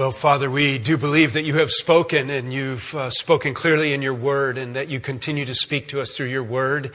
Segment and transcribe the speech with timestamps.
[0.00, 4.00] Well, Father, we do believe that you have spoken and you've uh, spoken clearly in
[4.00, 6.92] your word and that you continue to speak to us through your word.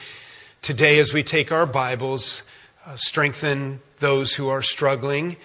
[0.64, 2.42] Today, as we take our Bibles,
[2.84, 5.38] uh, strengthen those who are struggling,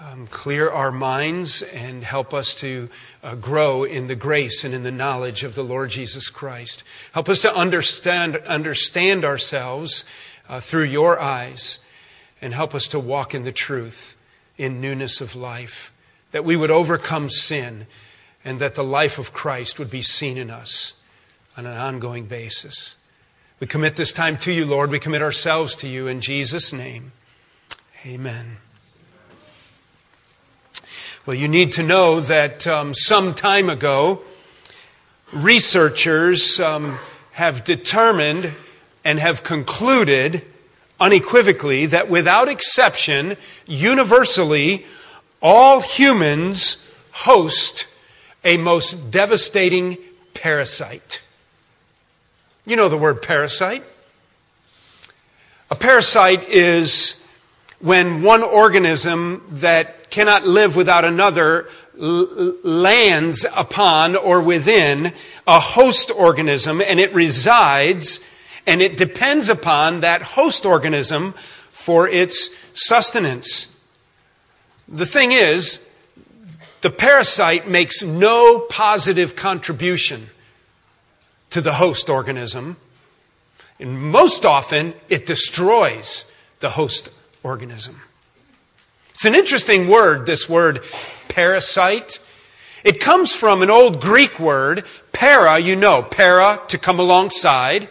[0.00, 2.88] um, clear our minds, and help us to
[3.22, 6.82] uh, grow in the grace and in the knowledge of the Lord Jesus Christ.
[7.12, 10.06] Help us to understand, understand ourselves
[10.48, 11.78] uh, through your eyes
[12.40, 14.16] and help us to walk in the truth
[14.56, 15.91] in newness of life
[16.32, 17.86] that we would overcome sin,
[18.44, 20.94] and that the life of Christ would be seen in us
[21.56, 22.96] on an ongoing basis.
[23.60, 24.90] We commit this time to you, Lord.
[24.90, 27.12] We commit ourselves to you in Jesus' name.
[28.04, 28.56] Amen.
[31.24, 34.22] Well, you need to know that um, some time ago,
[35.32, 36.98] researchers um,
[37.32, 38.52] have determined
[39.04, 40.42] and have concluded
[40.98, 44.84] unequivocally that without exception, universally,
[45.42, 47.86] all humans host
[48.44, 49.98] a most devastating
[50.34, 51.20] parasite.
[52.64, 53.84] You know the word parasite.
[55.70, 57.24] A parasite is
[57.80, 65.12] when one organism that cannot live without another lands upon or within
[65.46, 68.20] a host organism and it resides
[68.66, 71.32] and it depends upon that host organism
[71.72, 73.71] for its sustenance.
[74.92, 75.88] The thing is,
[76.82, 80.28] the parasite makes no positive contribution
[81.48, 82.76] to the host organism.
[83.80, 87.08] And most often, it destroys the host
[87.42, 88.02] organism.
[89.10, 90.84] It's an interesting word, this word
[91.28, 92.18] parasite.
[92.84, 97.88] It comes from an old Greek word, para, you know, para, to come alongside.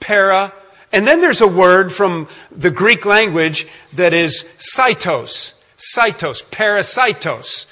[0.00, 0.52] Para,
[0.94, 7.66] and then there's a word from the Greek language that is sitos, sitos, parasitos.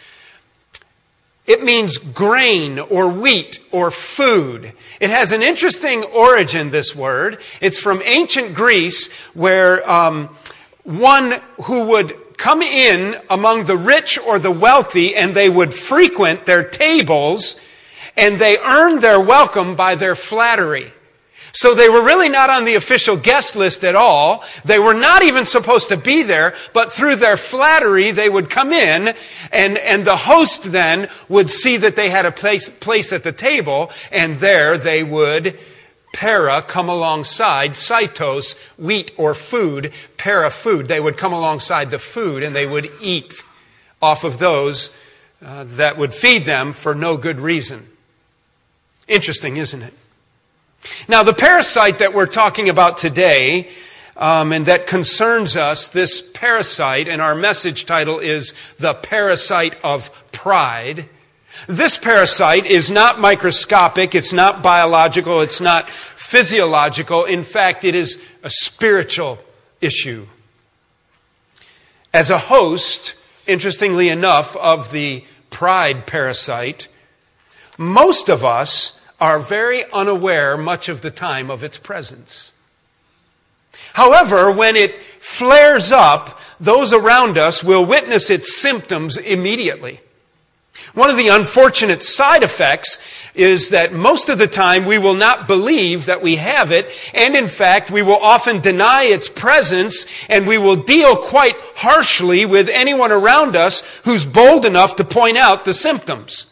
[1.47, 4.73] It means grain or wheat or food.
[5.01, 7.39] It has an interesting origin, this word.
[7.61, 10.37] It's from ancient Greece, where um,
[10.83, 16.45] one who would come in among the rich or the wealthy and they would frequent
[16.45, 17.55] their tables
[18.17, 20.93] and they earned their welcome by their flattery.
[21.53, 24.43] So they were really not on the official guest list at all.
[24.65, 28.73] They were not even supposed to be there, but through their flattery, they would come
[28.73, 29.15] in
[29.53, 33.33] and, and the host then would see that they had a place, place at the
[33.33, 35.59] table and there they would
[36.15, 40.89] para come alongside sitos, wheat or food, para food.
[40.89, 43.43] They would come alongside the food and they would eat
[44.01, 44.91] off of those
[45.45, 47.89] uh, that would feed them for no good reason.
[49.07, 49.95] Interesting, isn't it?
[51.09, 53.71] Now, the parasite that we're talking about today,
[54.17, 60.11] um, and that concerns us, this parasite, and our message title is The Parasite of
[60.31, 61.09] Pride.
[61.67, 67.25] This parasite is not microscopic, it's not biological, it's not physiological.
[67.25, 69.41] In fact, it is a spiritual
[69.81, 70.29] issue.
[72.15, 73.17] As a host,
[73.49, 76.87] interestingly enough, of the pride parasite,
[77.77, 82.53] most of us are very unaware much of the time of its presence.
[83.93, 90.01] However, when it flares up, those around us will witness its symptoms immediately.
[90.95, 92.99] One of the unfortunate side effects
[93.33, 97.37] is that most of the time we will not believe that we have it, and
[97.37, 102.69] in fact, we will often deny its presence, and we will deal quite harshly with
[102.69, 106.52] anyone around us who's bold enough to point out the symptoms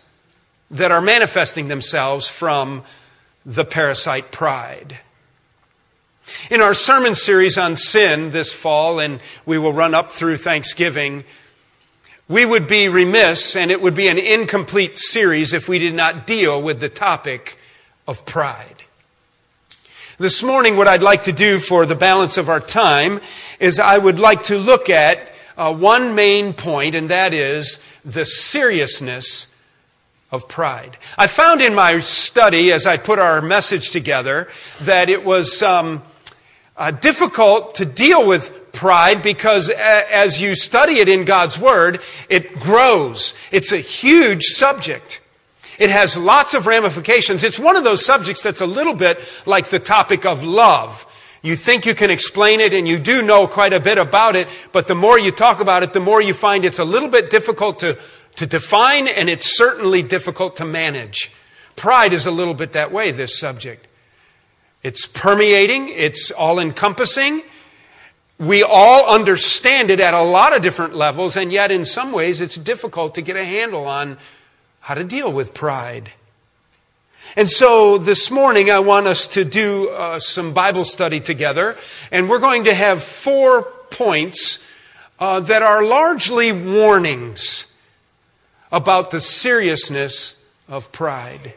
[0.71, 2.83] that are manifesting themselves from
[3.45, 4.99] the parasite pride.
[6.51, 11.25] In our sermon series on sin this fall, and we will run up through Thanksgiving,
[12.29, 16.27] we would be remiss and it would be an incomplete series if we did not
[16.27, 17.59] deal with the topic
[18.07, 18.85] of pride.
[20.19, 23.21] This morning, what I'd like to do for the balance of our time
[23.59, 28.25] is I would like to look at uh, one main point, and that is the
[28.25, 29.50] seriousness
[30.31, 30.97] of pride.
[31.19, 34.49] I found in my study, as I put our message together,
[34.83, 36.03] that it was um,
[36.77, 42.01] uh, difficult to deal with pride because a- as you study it in God's Word,
[42.29, 43.35] it grows.
[43.51, 45.21] It's a huge subject.
[45.79, 47.43] It has lots of ramifications.
[47.43, 51.07] It's one of those subjects that's a little bit like the topic of love.
[51.43, 54.47] You think you can explain it and you do know quite a bit about it,
[54.73, 57.31] but the more you talk about it, the more you find it's a little bit
[57.31, 57.99] difficult to
[58.41, 61.31] to define, and it's certainly difficult to manage.
[61.77, 63.87] Pride is a little bit that way, this subject.
[64.83, 67.43] It's permeating, it's all encompassing.
[68.39, 72.41] we all understand it at a lot of different levels, and yet in some ways
[72.41, 74.17] it's difficult to get a handle on
[74.81, 76.09] how to deal with pride.
[77.37, 81.77] And so this morning I want us to do uh, some Bible study together,
[82.11, 84.65] and we're going to have four points
[85.19, 87.70] uh, that are largely warnings
[88.73, 91.55] about the seriousness of pride.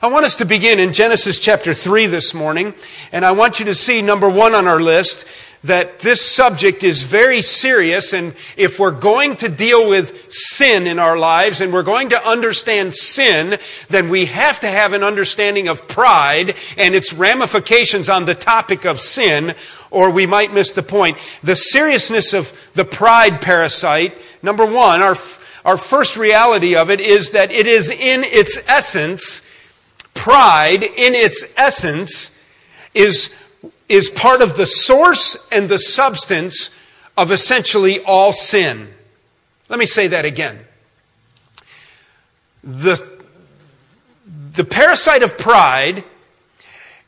[0.00, 2.74] I want us to begin in Genesis chapter 3 this morning,
[3.12, 5.26] and I want you to see number one on our list
[5.64, 10.98] that this subject is very serious, and if we're going to deal with sin in
[10.98, 15.68] our lives and we're going to understand sin, then we have to have an understanding
[15.68, 19.54] of pride and its ramifications on the topic of sin,
[19.90, 21.16] or we might miss the point.
[21.42, 25.16] The seriousness of the pride parasite, number one, our,
[25.64, 29.42] our first reality of it is that it is in its essence,
[30.12, 32.38] pride in its essence
[32.92, 33.34] is
[33.88, 36.70] is part of the source and the substance
[37.16, 38.88] of essentially all sin.
[39.68, 40.60] Let me say that again.
[42.62, 43.06] The,
[44.54, 46.04] the parasite of pride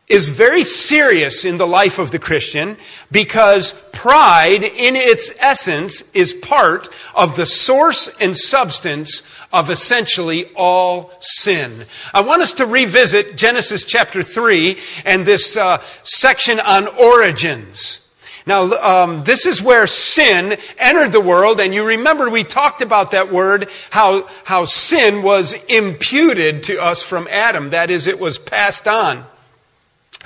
[0.08, 2.76] is very serious in the life of the Christian
[3.10, 9.22] because pride, in its essence, is part of the source and substance
[9.52, 11.86] of essentially all sin.
[12.14, 18.06] I want us to revisit Genesis chapter 3 and this uh, section on origins.
[18.46, 23.10] Now, um, this is where sin entered the world, and you remember we talked about
[23.10, 27.70] that word, how, how sin was imputed to us from Adam.
[27.70, 29.26] That is, it was passed on.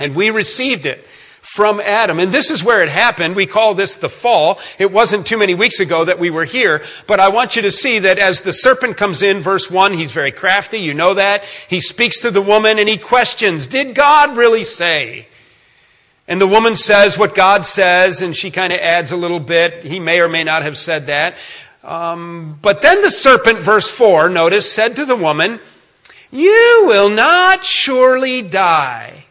[0.01, 1.07] And we received it
[1.41, 2.21] from Adam.
[2.21, 3.35] And this is where it happened.
[3.35, 4.59] We call this the fall.
[4.79, 7.73] It wasn't too many weeks ago that we were here, but I want you to
[7.73, 10.79] see that as the serpent comes in, verse 1, he's very crafty.
[10.79, 11.45] You know that.
[11.45, 15.29] He speaks to the woman and he questions, Did God really say?
[16.29, 19.83] And the woman says what God says, and she kind of adds a little bit.
[19.83, 21.37] He may or may not have said that.
[21.83, 25.59] Um, but then the serpent, verse 4, notice, said to the woman,
[26.31, 29.25] You will not surely die.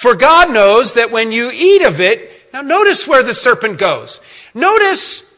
[0.00, 4.22] For God knows that when you eat of it, now notice where the serpent goes.
[4.54, 5.36] Notice,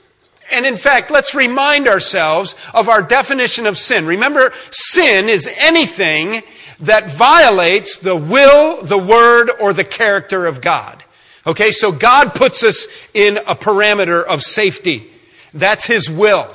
[0.53, 4.07] and in fact, let's remind ourselves of our definition of sin.
[4.07, 6.43] Remember, sin is anything
[6.79, 11.03] that violates the will, the word, or the character of God.
[11.45, 15.11] Okay, so God puts us in a parameter of safety.
[15.53, 16.47] That's His will.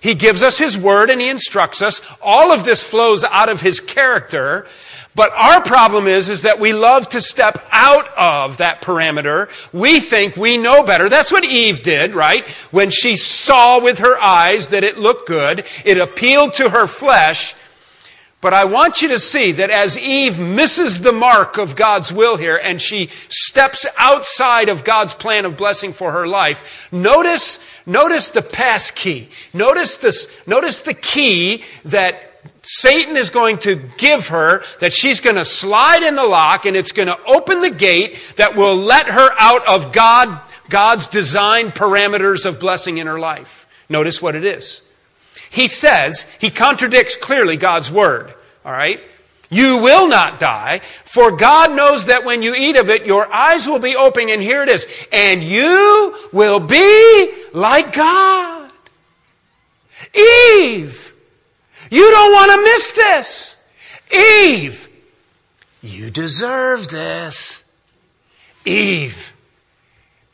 [0.00, 2.00] He gives us His word and He instructs us.
[2.22, 4.66] All of this flows out of His character.
[5.14, 9.48] But our problem is, is that we love to step out of that parameter.
[9.72, 11.10] We think we know better.
[11.10, 12.48] That's what Eve did, right?
[12.70, 17.54] When she saw with her eyes that it looked good, it appealed to her flesh.
[18.40, 22.36] But I want you to see that as Eve misses the mark of God's will
[22.38, 28.30] here and she steps outside of God's plan of blessing for her life, notice, notice
[28.30, 29.28] the pass key.
[29.52, 32.31] Notice this, notice the key that
[32.62, 36.76] Satan is going to give her that she's going to slide in the lock and
[36.76, 41.70] it's going to open the gate that will let her out of God, God's design
[41.70, 43.66] parameters of blessing in her life.
[43.88, 44.82] Notice what it is.
[45.50, 48.32] He says, he contradicts clearly God's word.
[48.64, 49.00] All right?
[49.50, 53.66] You will not die, for God knows that when you eat of it, your eyes
[53.66, 58.70] will be open, and here it is, and you will be like God.
[60.14, 61.11] Eve,
[61.92, 63.56] you don't want to miss this.
[64.10, 64.88] Eve,
[65.82, 67.62] you deserve this.
[68.64, 69.34] Eve,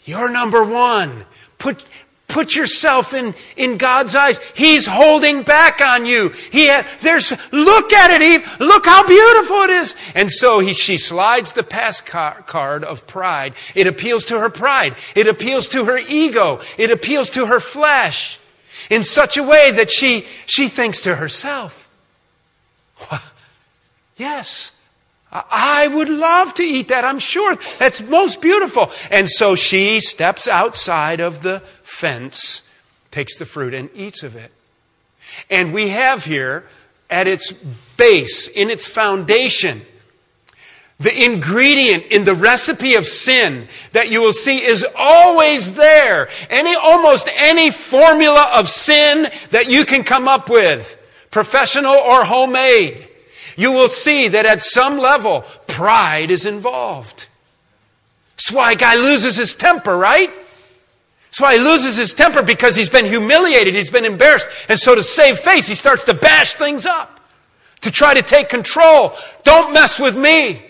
[0.05, 1.25] you're number one.
[1.59, 1.85] Put,
[2.29, 4.39] put yourself in, in God's eyes.
[4.55, 6.29] He's holding back on you.
[6.53, 8.61] He ha- there's, look at it, Eve.
[8.61, 9.97] Look how beautiful it is.
[10.15, 13.55] And so he, she slides the pass card of pride.
[13.75, 14.95] It appeals to her pride.
[15.17, 16.61] It appeals to her ego.
[16.79, 18.39] It appeals to her flesh
[18.91, 21.89] in such a way that she, she thinks to herself,
[24.17, 24.73] yes,
[25.31, 27.05] I would love to eat that.
[27.05, 28.91] I'm sure that's most beautiful.
[29.11, 32.69] And so she steps outside of the fence,
[33.11, 34.53] takes the fruit, and eats of it.
[35.51, 36.65] And we have here
[37.11, 37.53] at its
[37.97, 39.83] base, in its foundation,
[41.01, 46.29] the ingredient in the recipe of sin that you will see is always there.
[46.51, 51.01] Any, almost any formula of sin that you can come up with,
[51.31, 53.09] professional or homemade,
[53.57, 57.27] you will see that at some level, pride is involved.
[58.37, 60.31] That's why a guy loses his temper, right?
[61.27, 64.49] That's why he loses his temper because he's been humiliated, he's been embarrassed.
[64.69, 67.21] And so to save face, he starts to bash things up,
[67.83, 69.13] to try to take control.
[69.45, 70.68] Don't mess with me.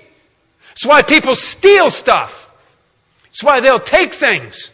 [0.78, 2.48] It's why people steal stuff.
[3.26, 4.70] It's why they'll take things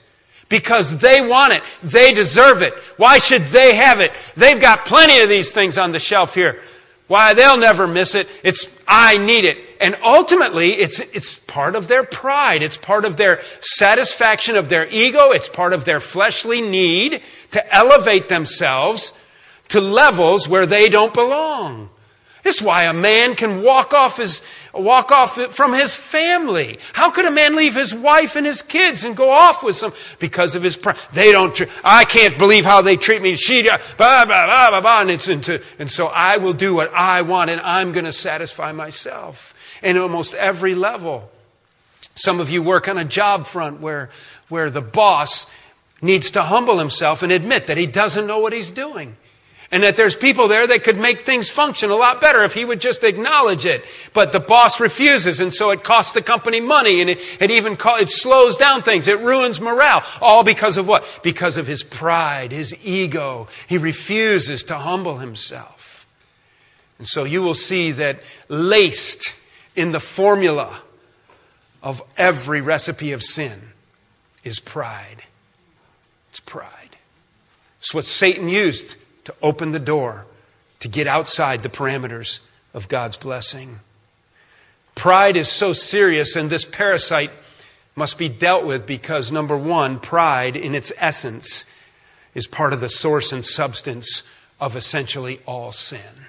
[0.51, 1.63] because they want it.
[1.83, 2.75] They deserve it.
[2.99, 4.13] Why should they have it?
[4.37, 6.61] They've got plenty of these things on the shelf here.
[7.07, 8.29] Why, they'll never miss it.
[8.43, 9.57] It's, I need it.
[9.81, 12.63] And ultimately, it's, it's part of their pride.
[12.63, 15.31] It's part of their satisfaction of their ego.
[15.31, 19.15] It's part of their fleshly need to elevate themselves
[19.69, 21.89] to levels where they don't belong.
[22.45, 24.43] This is why a man can walk off his,
[24.75, 26.79] walk off from his family.
[26.93, 29.95] How could a man leave his wife and his kids and go off with some?
[30.19, 30.99] Because of his pride.
[31.15, 33.35] They don't, I can't believe how they treat me.
[33.35, 35.01] She, uh, blah, blah, blah, blah, blah.
[35.01, 38.13] And, it's into, and so I will do what I want and I'm going to
[38.13, 39.55] satisfy myself.
[39.83, 41.31] And almost every level.
[42.15, 44.11] Some of you work on a job front where,
[44.51, 45.51] where the boss
[46.03, 49.17] needs to humble himself and admit that he doesn't know what he's doing.
[49.71, 52.65] And that there's people there that could make things function a lot better if he
[52.65, 53.85] would just acknowledge it.
[54.13, 57.77] But the boss refuses, and so it costs the company money, and it, it even
[57.77, 59.09] co- it slows down things.
[59.09, 60.03] It ruins morale.
[60.21, 61.21] All because of what?
[61.23, 63.49] Because of his pride, his ego.
[63.67, 66.07] He refuses to humble himself.
[66.99, 69.35] And so you will see that laced
[69.75, 70.83] in the formula
[71.83, 73.61] of every recipe of sin
[74.45, 75.23] is pride.
[76.31, 76.97] It's pride.
[77.81, 80.27] It's what Satan used to open the door
[80.81, 82.41] to get outside the parameters
[82.73, 83.81] of God's blessing.
[84.95, 87.31] Pride is so serious, and this parasite
[87.97, 91.65] must be dealt with because, number one, pride in its essence
[92.35, 94.25] is part of the source and substance
[94.61, 96.27] of essentially all sin.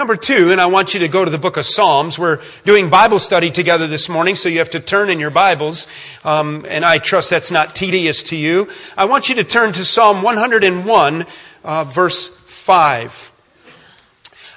[0.00, 2.18] Number two, and I want you to go to the book of Psalms.
[2.18, 5.86] We're doing Bible study together this morning, so you have to turn in your Bibles.
[6.24, 8.70] Um, and I trust that's not tedious to you.
[8.96, 11.26] I want you to turn to Psalm 101,
[11.64, 13.32] uh, verse 5.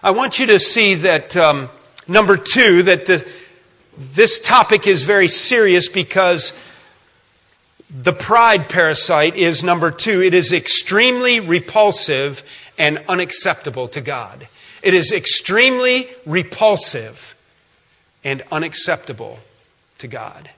[0.02, 1.68] I want you to see that, um,
[2.08, 3.30] number two, that the,
[3.98, 6.54] this topic is very serious because
[7.90, 10.22] the pride parasite is number two.
[10.22, 12.46] It is extremely repulsive
[12.78, 14.48] and unacceptable to God.
[14.84, 17.36] It is extremely repulsive
[18.24, 19.40] and unacceptable
[20.00, 20.50] to God.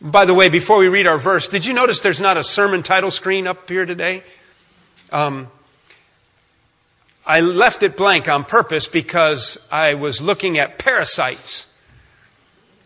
[0.00, 2.82] By the way, before we read our verse, did you notice there's not a sermon
[2.82, 4.22] title screen up here today?
[5.12, 5.48] Um,
[7.26, 11.66] I left it blank on purpose because I was looking at parasites.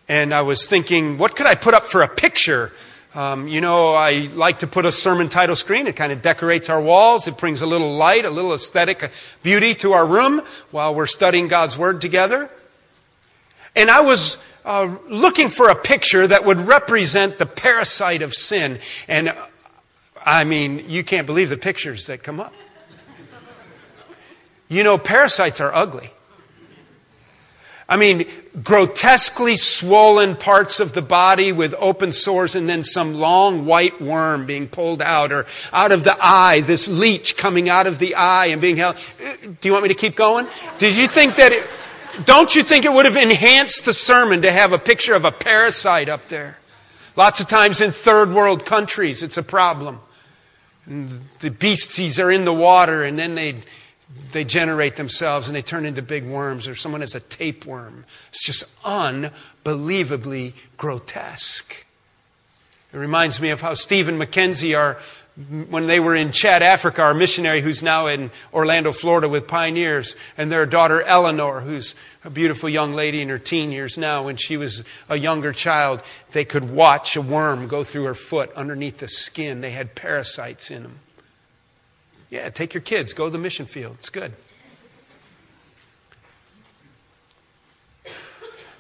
[0.09, 2.73] And I was thinking, what could I put up for a picture
[3.15, 5.87] um, you know, I like to put a sermon title screen.
[5.87, 7.29] It kind of decorates our walls.
[7.29, 9.11] It brings a little light, a little aesthetic
[9.43, 10.43] beauty to our room
[10.73, 12.51] while we're studying God's Word together.
[13.77, 18.81] And I was uh, looking for a picture that would represent the parasite of sin.
[19.07, 19.35] And uh,
[20.25, 22.53] I mean, you can't believe the pictures that come up.
[24.69, 26.11] You know, parasites are ugly.
[27.89, 28.27] I mean,
[28.63, 34.47] grotesquely swollen parts of the body with open sores and then some long white worm
[34.47, 38.47] being pulled out or out of the eye, this leech coming out of the eye
[38.47, 38.97] and being held.
[38.97, 40.47] Uh, do you want me to keep going?
[40.79, 41.67] Did you think that it,
[42.25, 45.33] don't you think it would have enhanced the sermon to have a picture of a
[45.33, 46.57] parasite up there?
[47.17, 50.01] Lots of times in third world countries, it's a problem.
[50.87, 53.57] And the beasties are in the water and then they
[54.33, 58.05] they generate themselves and they turn into big worms, or someone has a tapeworm.
[58.29, 61.87] It's just unbelievably grotesque.
[62.93, 64.99] It reminds me of how Stephen McKenzie, our,
[65.69, 70.15] when they were in Chad, Africa, our missionary who's now in Orlando, Florida with pioneers,
[70.39, 74.37] and their daughter Eleanor, who's a beautiful young lady in her teen years now, when
[74.37, 78.99] she was a younger child, they could watch a worm go through her foot underneath
[78.99, 79.61] the skin.
[79.61, 81.01] They had parasites in them.
[82.31, 83.97] Yeah, take your kids, go to the mission field.
[83.99, 84.33] It's good.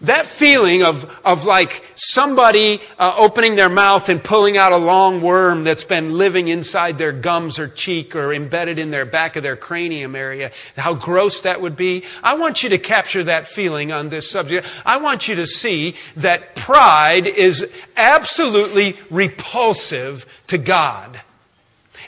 [0.05, 5.23] That feeling of, of like somebody uh, opening their mouth and pulling out a long
[5.23, 9.43] worm that's been living inside their gums or cheek or embedded in their back of
[9.43, 12.05] their cranium area, how gross that would be.
[12.23, 14.67] I want you to capture that feeling on this subject.
[14.85, 21.21] I want you to see that pride is absolutely repulsive to God.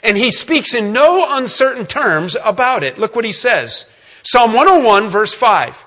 [0.07, 2.97] And he speaks in no uncertain terms about it.
[2.97, 3.85] Look what he says.
[4.23, 5.85] Psalm 101, verse 5.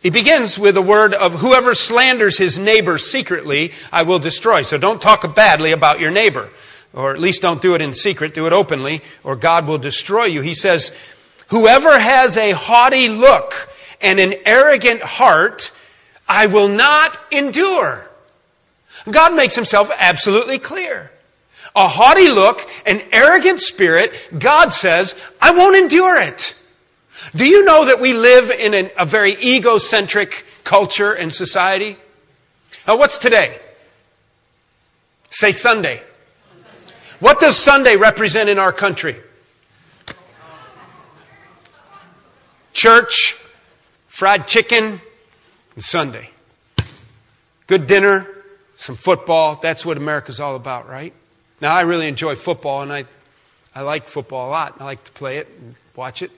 [0.00, 4.62] He begins with a word of whoever slanders his neighbor secretly, I will destroy.
[4.62, 6.50] So don't talk badly about your neighbor.
[6.94, 10.26] Or at least don't do it in secret, do it openly, or God will destroy
[10.26, 10.40] you.
[10.40, 10.96] He says,
[11.48, 13.68] Whoever has a haughty look
[14.00, 15.72] and an arrogant heart,
[16.28, 18.08] I will not endure.
[19.10, 21.11] God makes himself absolutely clear
[21.74, 26.54] a haughty look, an arrogant spirit, God says, I won't endure it.
[27.34, 31.96] Do you know that we live in an, a very egocentric culture and society?
[32.86, 33.58] Now, what's today?
[35.30, 36.02] Say Sunday.
[37.20, 39.16] What does Sunday represent in our country?
[42.74, 43.36] Church,
[44.08, 45.00] fried chicken,
[45.74, 46.30] and Sunday.
[47.66, 48.28] Good dinner,
[48.76, 49.56] some football.
[49.56, 51.14] That's what America's all about, right?
[51.62, 53.04] Now, I really enjoy football, and I,
[53.72, 54.74] I like football a lot.
[54.80, 56.32] I like to play it and watch it.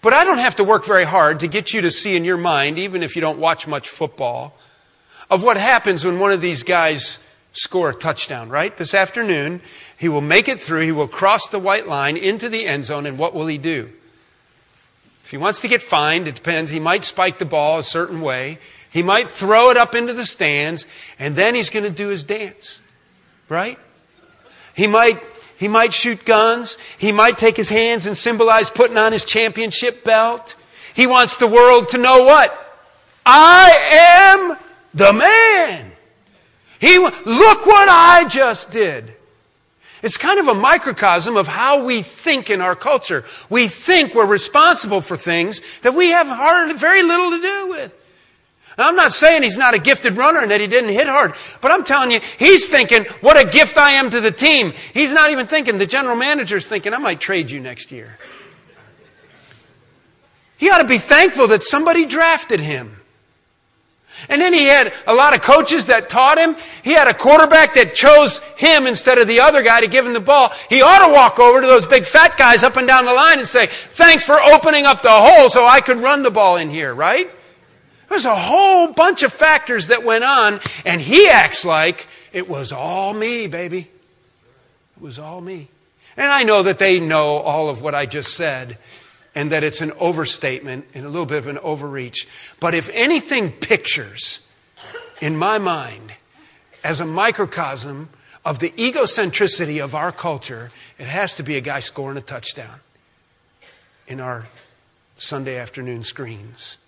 [0.00, 2.38] But I don't have to work very hard to get you to see in your
[2.38, 4.56] mind, even if you don't watch much football,
[5.28, 7.18] of what happens when one of these guys
[7.52, 8.74] score a touchdown, right?
[8.78, 9.60] This afternoon,
[9.98, 13.04] he will make it through, he will cross the white line into the end zone,
[13.04, 13.90] and what will he do?
[15.22, 16.70] If he wants to get fined, it depends.
[16.70, 18.58] He might spike the ball a certain way.
[18.90, 20.86] He might throw it up into the stands,
[21.18, 22.80] and then he's going to do his dance,
[23.48, 23.78] right?
[24.74, 25.22] He might
[25.56, 26.76] he might shoot guns.
[26.98, 30.56] He might take his hands and symbolize putting on his championship belt.
[30.94, 32.60] He wants the world to know what?
[33.24, 34.56] I am
[34.92, 35.92] the man.
[36.80, 39.14] He, look what I just did.
[40.02, 43.24] It's kind of a microcosm of how we think in our culture.
[43.48, 47.96] We think we're responsible for things that we have hard, very little to do with.
[48.76, 51.34] Now, I'm not saying he's not a gifted runner and that he didn't hit hard,
[51.60, 54.72] but I'm telling you, he's thinking, what a gift I am to the team.
[54.92, 58.18] He's not even thinking, the general manager's thinking, I might trade you next year.
[60.56, 63.00] He ought to be thankful that somebody drafted him.
[64.28, 66.56] And then he had a lot of coaches that taught him.
[66.82, 70.14] He had a quarterback that chose him instead of the other guy to give him
[70.14, 70.52] the ball.
[70.70, 73.38] He ought to walk over to those big fat guys up and down the line
[73.38, 76.70] and say, thanks for opening up the hole so I could run the ball in
[76.70, 77.30] here, right?
[78.14, 82.70] There's a whole bunch of factors that went on, and he acts like it was
[82.70, 83.90] all me, baby.
[84.96, 85.66] It was all me.
[86.16, 88.78] And I know that they know all of what I just said,
[89.34, 92.28] and that it's an overstatement and a little bit of an overreach.
[92.60, 94.46] But if anything pictures,
[95.20, 96.12] in my mind,
[96.84, 98.10] as a microcosm
[98.44, 102.78] of the egocentricity of our culture, it has to be a guy scoring a touchdown
[104.06, 104.46] in our
[105.16, 106.78] Sunday afternoon screens.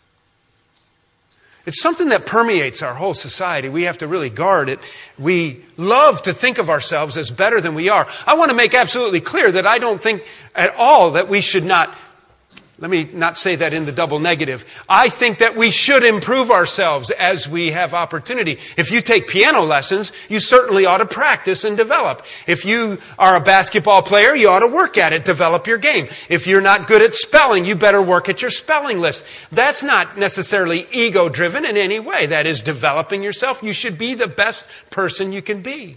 [1.66, 3.68] It's something that permeates our whole society.
[3.68, 4.78] We have to really guard it.
[5.18, 8.06] We love to think of ourselves as better than we are.
[8.24, 10.24] I want to make absolutely clear that I don't think
[10.54, 11.92] at all that we should not
[12.78, 14.66] let me not say that in the double negative.
[14.86, 18.58] I think that we should improve ourselves as we have opportunity.
[18.76, 22.26] If you take piano lessons, you certainly ought to practice and develop.
[22.46, 26.08] If you are a basketball player, you ought to work at it, develop your game.
[26.28, 29.24] If you're not good at spelling, you better work at your spelling list.
[29.50, 32.26] That's not necessarily ego driven in any way.
[32.26, 33.62] That is developing yourself.
[33.62, 35.96] You should be the best person you can be.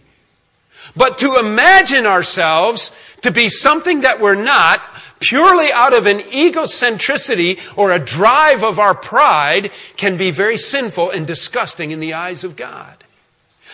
[0.95, 4.81] But to imagine ourselves to be something that we're not,
[5.19, 11.09] purely out of an egocentricity or a drive of our pride, can be very sinful
[11.11, 13.03] and disgusting in the eyes of God.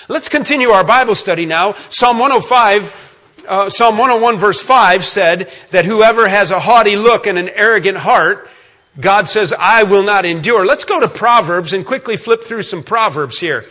[0.07, 1.73] Let's continue our Bible study now.
[1.89, 7.37] Psalm 105, uh, Psalm 101 verse 5 said that whoever has a haughty look and
[7.37, 8.49] an arrogant heart,
[8.99, 10.65] God says, I will not endure.
[10.65, 13.65] Let's go to Proverbs and quickly flip through some Proverbs here.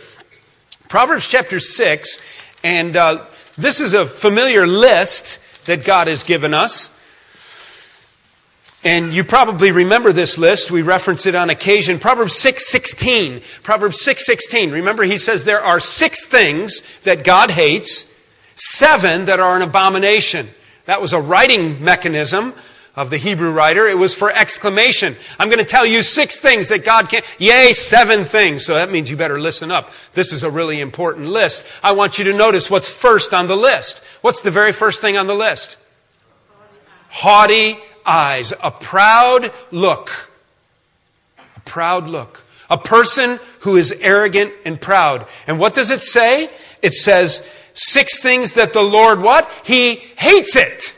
[0.87, 2.21] Proverbs chapter 6
[2.65, 3.23] and uh,
[3.59, 6.94] this is a familiar list that God has given us.
[8.85, 10.69] And you probably remember this list.
[10.69, 11.97] We reference it on occasion.
[11.97, 13.41] Proverbs 6:16.
[13.63, 14.71] Proverbs 6:16.
[14.71, 18.05] Remember he says there are 6 things that God hates,
[18.53, 20.53] 7 that are an abomination.
[20.85, 22.53] That was a writing mechanism
[22.95, 23.87] of the Hebrew writer.
[23.87, 25.17] It was for exclamation.
[25.39, 28.63] I'm going to tell you six things that God can't, yay, seven things.
[28.65, 29.91] So that means you better listen up.
[30.13, 31.65] This is a really important list.
[31.83, 34.01] I want you to notice what's first on the list.
[34.21, 35.77] What's the very first thing on the list?
[37.09, 38.53] Haughty eyes.
[38.63, 40.31] A proud look.
[41.37, 42.45] A proud look.
[42.69, 45.27] A person who is arrogant and proud.
[45.47, 46.49] And what does it say?
[46.81, 49.49] It says six things that the Lord what?
[49.63, 50.95] He hates it.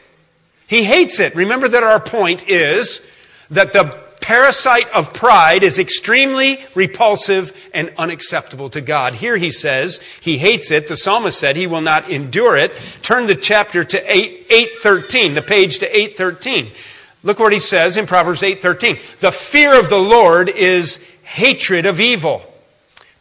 [0.68, 1.36] He hates it.
[1.36, 3.06] Remember that our point is
[3.50, 9.14] that the parasite of pride is extremely repulsive and unacceptable to God.
[9.14, 10.90] Here he says he hates it.
[10.90, 12.74] The psalmist said he will not endure it.
[13.02, 16.72] Turn the chapter to 8, 813, the page to 813.
[17.28, 18.98] Look what he says in Proverbs 8:13.
[19.20, 22.42] The fear of the Lord is hatred of evil.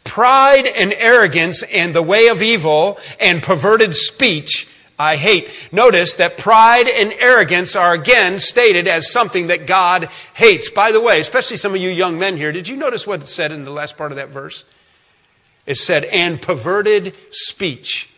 [0.05, 5.51] Pride and arrogance and the way of evil and perverted speech I hate.
[5.73, 10.69] Notice that pride and arrogance are again stated as something that God hates.
[10.69, 13.27] By the way, especially some of you young men here, did you notice what it
[13.27, 14.63] said in the last part of that verse?
[15.65, 18.09] It said, and perverted speech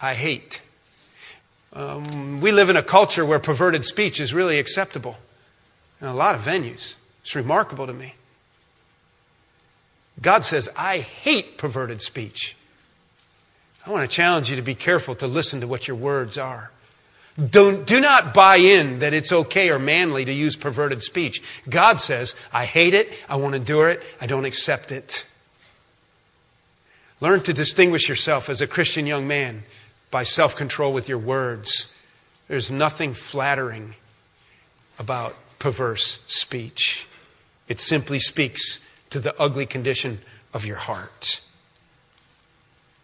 [0.00, 0.62] I hate.
[1.74, 5.18] Um, we live in a culture where perverted speech is really acceptable
[6.00, 6.96] in a lot of venues.
[7.22, 8.14] It's remarkable to me.
[10.20, 12.56] God says, I hate perverted speech.
[13.86, 16.70] I want to challenge you to be careful to listen to what your words are.
[17.50, 21.42] Don't, do not buy in that it's okay or manly to use perverted speech.
[21.68, 25.26] God says, I hate it, I won't endure it, I don't accept it.
[27.20, 29.64] Learn to distinguish yourself as a Christian young man
[30.10, 31.92] by self control with your words.
[32.48, 33.94] There's nothing flattering
[34.98, 37.06] about perverse speech,
[37.68, 40.20] it simply speaks to the ugly condition
[40.52, 41.40] of your heart.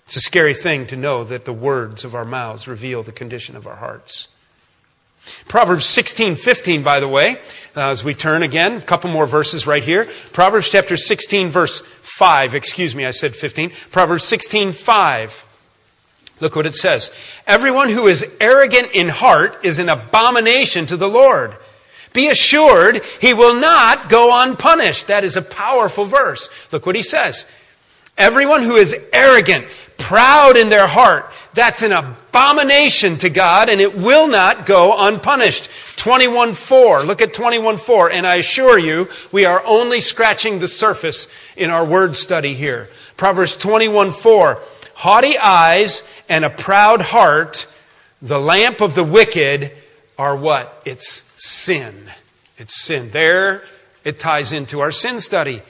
[0.06, 3.56] It's a scary thing to know that the words of our mouths reveal the condition
[3.56, 4.28] of our hearts.
[5.46, 7.36] Proverbs 16, 15, by the way,
[7.76, 10.08] uh, as we turn again, a couple more verses right here.
[10.32, 12.54] Proverbs chapter 16, verse 5.
[12.54, 13.70] Excuse me, I said 15.
[13.90, 15.46] Proverbs 16, 5.
[16.40, 17.12] Look what it says.
[17.46, 21.56] Everyone who is arrogant in heart is an abomination to the Lord.
[22.12, 25.06] Be assured he will not go unpunished.
[25.06, 26.48] That is a powerful verse.
[26.70, 27.46] Look what he says.
[28.18, 33.96] Everyone who is arrogant, proud in their heart, that's an abomination to God and it
[33.96, 35.64] will not go unpunished.
[35.96, 37.06] 21.4.
[37.06, 38.12] Look at 21.4.
[38.12, 42.90] And I assure you, we are only scratching the surface in our word study here.
[43.16, 44.60] Proverbs 21.4.
[44.94, 47.66] Haughty eyes and a proud heart,
[48.20, 49.72] the lamp of the wicked
[50.18, 50.82] are what?
[50.84, 52.10] It's sin.
[52.58, 53.10] It's sin.
[53.10, 53.62] There
[54.04, 55.62] it ties into our sin study.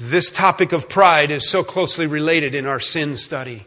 [0.00, 3.66] This topic of pride is so closely related in our sin study.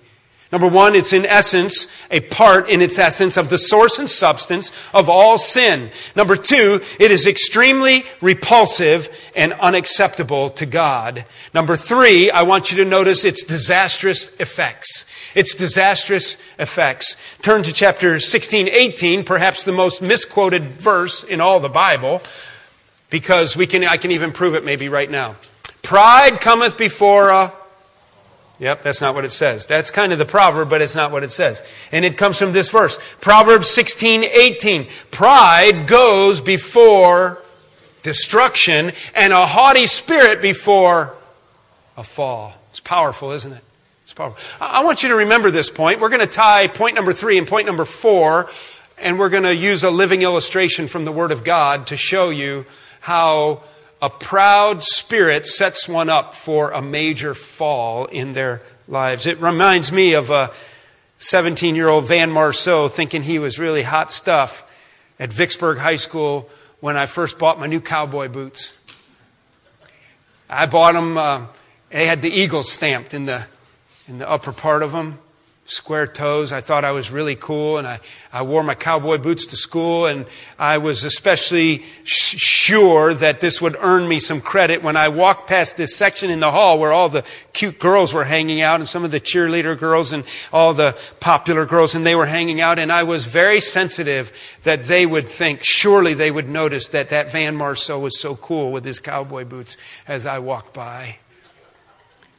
[0.55, 4.71] Number one, it's in essence a part in its essence of the source and substance
[4.93, 5.91] of all sin.
[6.15, 11.25] Number two, it is extremely repulsive and unacceptable to God.
[11.53, 15.05] Number three, I want you to notice its disastrous effects.
[15.35, 17.17] Its disastrous effects.
[17.41, 22.21] Turn to chapter 16, 18, perhaps the most misquoted verse in all the Bible,
[23.09, 25.35] because we can, I can even prove it maybe right now.
[25.81, 27.51] Pride cometh before a.
[28.59, 29.65] Yep, that's not what it says.
[29.65, 31.61] That's kind of the proverb, but it's not what it says.
[31.91, 32.97] And it comes from this verse.
[33.19, 34.87] Proverbs 16, 18.
[35.11, 37.41] Pride goes before
[38.01, 41.15] destruction and a haughty spirit before
[41.97, 42.53] a fall.
[42.69, 43.63] It's powerful, isn't it?
[44.03, 44.37] It's powerful.
[44.61, 45.99] I want you to remember this point.
[45.99, 48.49] We're going to tie point number three and point number four,
[48.97, 52.29] and we're going to use a living illustration from the Word of God to show
[52.29, 52.65] you
[53.01, 53.63] how
[54.05, 59.25] a proud spirit sets one up for a major fall in their lives.
[59.25, 60.51] It reminds me of a
[61.17, 64.61] 17 year old Van Marceau thinking he was really hot stuff
[65.19, 66.47] at Vicksburg High School
[66.81, 68.77] when I first bought my new cowboy boots.
[70.51, 71.47] I bought them, uh,
[71.89, 73.47] they had the eagle stamped in the,
[74.07, 75.17] in the upper part of them
[75.65, 76.51] square toes.
[76.51, 77.99] I thought I was really cool, and I,
[78.31, 80.27] I wore my cowboy boots to school, and
[80.59, 85.47] I was especially sh- sure that this would earn me some credit when I walked
[85.49, 87.23] past this section in the hall where all the
[87.53, 90.23] cute girls were hanging out, and some of the cheerleader girls, and
[90.53, 94.31] all the popular girls, and they were hanging out, and I was very sensitive
[94.63, 98.71] that they would think, surely they would notice that that Van Marceau was so cool
[98.71, 101.17] with his cowboy boots as I walked by.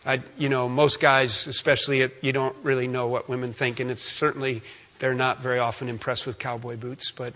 [0.07, 4.05] I, you know, most guys, especially, you don't really know what women think, and it's
[4.05, 4.63] certainly
[5.01, 7.35] they're not very often impressed with cowboy boots, but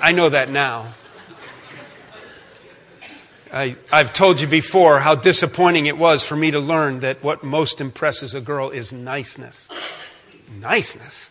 [0.00, 0.92] I know that now.
[3.50, 7.44] I, have told you before how disappointing it was for me to learn that what
[7.44, 9.68] most impresses a girl is niceness.
[10.60, 11.30] Niceness?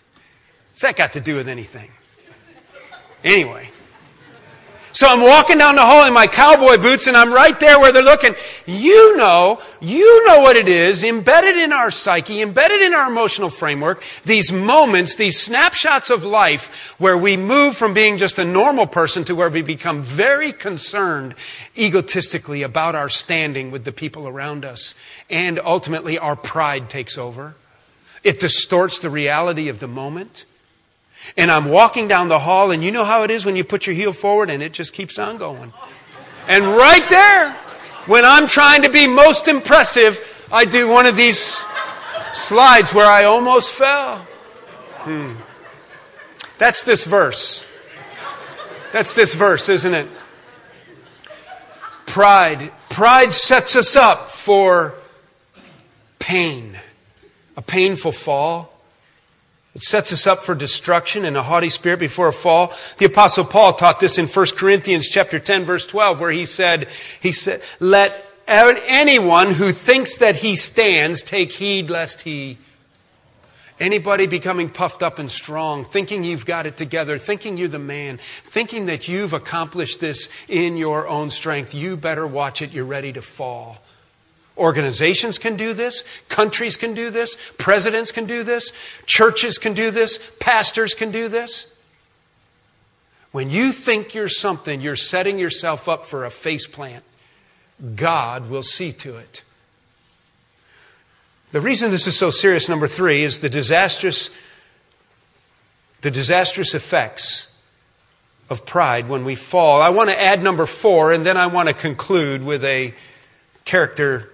[0.72, 1.92] What's that got to do with anything?
[3.24, 3.70] Anyway,
[4.94, 7.92] so I'm walking down the hall in my cowboy boots and I'm right there where
[7.92, 8.36] they're looking.
[8.68, 13.50] You know, you know what it is embedded in our psyche, embedded in our emotional
[13.50, 18.86] framework, these moments, these snapshots of life where we move from being just a normal
[18.86, 21.34] person to where we become very concerned
[21.76, 24.94] egotistically about our standing with the people around us.
[25.28, 27.56] And ultimately our pride takes over.
[28.24, 30.46] It distorts the reality of the moment.
[31.38, 33.88] And I'm walking down the hall, and you know how it is when you put
[33.88, 35.74] your heel forward and it just keeps on going.
[36.48, 37.52] And right there,
[38.06, 41.64] when I'm trying to be most impressive, I do one of these
[42.34, 44.20] slides where I almost fell.
[45.00, 45.34] Hmm.
[46.58, 47.66] That's this verse.
[48.92, 50.08] That's this verse, isn't it?
[52.06, 52.72] Pride.
[52.90, 54.96] Pride sets us up for
[56.20, 56.78] pain,
[57.58, 58.73] a painful fall.
[59.76, 62.74] It sets us up for destruction and a haughty spirit before a fall.
[63.00, 66.90] The apostle Paul taught this in 1 Corinthians chapter 10 verse 12 where he said,
[67.20, 72.58] he said, let anyone who thinks that he stands take heed lest he
[73.80, 78.18] Anybody becoming puffed up and strong, thinking you've got it together, thinking you're the man,
[78.18, 82.72] thinking that you've accomplished this in your own strength, you better watch it.
[82.72, 83.84] You're ready to fall.
[84.58, 88.72] Organizations can do this, countries can do this, presidents can do this,
[89.06, 91.74] churches can do this, pastors can do this.
[93.32, 97.04] When you think you're something, you're setting yourself up for a face plant.
[97.96, 99.42] God will see to it.
[101.52, 104.30] The reason this is so serious, number three, is the disastrous,
[106.02, 107.52] the disastrous effects
[108.52, 109.82] of pride when we fall.
[109.82, 112.94] I want to add number four, and then I want to conclude with a
[113.66, 114.30] character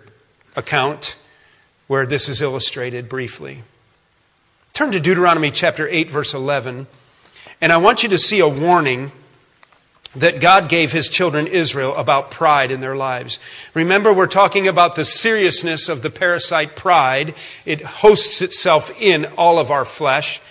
[0.60, 1.18] account
[1.88, 3.64] where this is illustrated briefly.
[4.74, 6.86] Turn to Deuteronomy chapter 8, verse 11,
[7.60, 9.12] and I want you to see a warning
[10.16, 13.40] that God gave his children Israel about pride in their lives.
[13.74, 17.36] Remember, we're talking about the seriousness of the parasite pride.
[17.66, 20.42] It hosts itself in all of our flesh.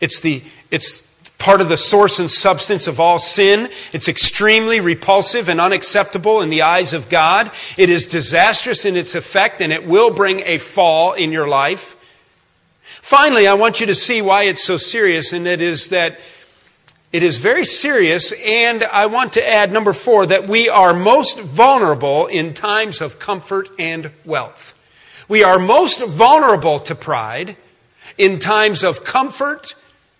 [0.00, 1.06] It's the, it's
[1.40, 3.68] part of the source and substance of all sin.
[3.92, 7.50] It's extremely repulsive and unacceptable in the eyes of God.
[7.76, 11.96] It is disastrous in its effect and it will bring a fall in your life.
[13.02, 16.20] Finally, I want you to see why it's so serious, and it is that
[17.12, 21.40] it is very serious, and I want to add, number four, that we are most
[21.40, 24.74] vulnerable in times of comfort and wealth.
[25.28, 27.56] We are most vulnerable to pride
[28.16, 29.74] in times of comfort,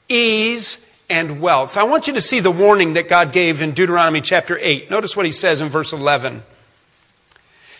[0.09, 1.77] ease, and wealth.
[1.77, 4.91] I want you to see the warning that God gave in Deuteronomy chapter 8.
[4.91, 6.45] Notice what he says in verse 11.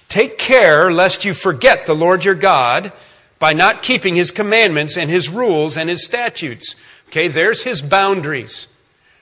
[0.09, 2.93] Take care lest you forget the Lord your God
[3.39, 6.75] by not keeping his commandments and his rules and his statutes.
[7.09, 8.67] Okay, there's his boundaries.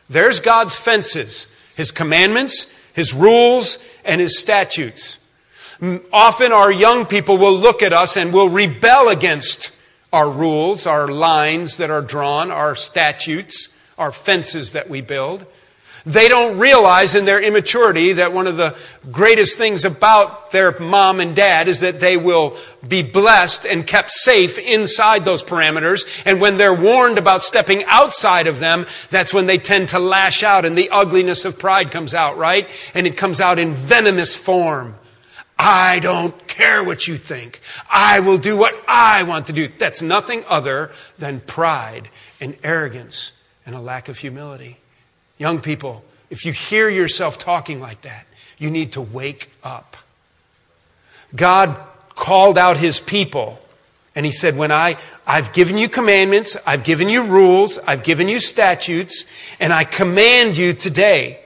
[0.09, 5.18] There's God's fences, his commandments, his rules, and his statutes.
[6.12, 9.71] Often our young people will look at us and will rebel against
[10.12, 15.46] our rules, our lines that are drawn, our statutes our fences that we build.
[16.06, 18.76] They don't realize in their immaturity that one of the
[19.11, 22.56] greatest things about their mom and dad is that they will
[22.87, 26.06] be blessed and kept safe inside those parameters.
[26.24, 30.42] And when they're warned about stepping outside of them, that's when they tend to lash
[30.42, 32.70] out and the ugliness of pride comes out, right?
[32.94, 34.94] And it comes out in venomous form.
[35.58, 37.61] I don't care what you think.
[37.92, 39.68] I will do what I want to do.
[39.76, 42.08] That's nothing other than pride
[42.40, 43.32] and arrogance
[43.68, 44.78] and a lack of humility.
[45.37, 48.24] Young people, if you hear yourself talking like that,
[48.57, 49.94] you need to wake up.
[51.37, 51.76] God
[52.14, 53.61] called out his people
[54.14, 58.26] and he said, When I, I've given you commandments, I've given you rules, I've given
[58.26, 59.26] you statutes,
[59.61, 61.38] and I command you today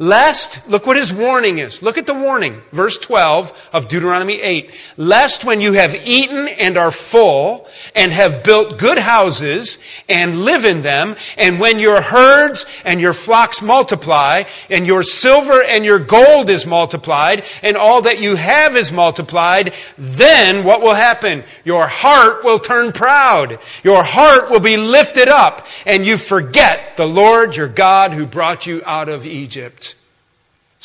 [0.00, 1.82] Lest, look what his warning is.
[1.82, 2.62] Look at the warning.
[2.70, 4.72] Verse 12 of Deuteronomy 8.
[4.96, 10.64] Lest when you have eaten and are full and have built good houses and live
[10.64, 15.98] in them, and when your herds and your flocks multiply, and your silver and your
[15.98, 21.42] gold is multiplied, and all that you have is multiplied, then what will happen?
[21.64, 23.58] Your heart will turn proud.
[23.82, 28.64] Your heart will be lifted up, and you forget the Lord your God who brought
[28.64, 29.87] you out of Egypt.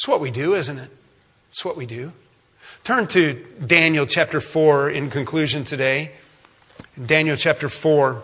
[0.04, 0.90] It's what we do, isn't it?
[1.50, 2.12] It's what we do.
[2.84, 6.12] Turn to Daniel chapter 4 in conclusion today.
[7.06, 8.22] Daniel chapter 4.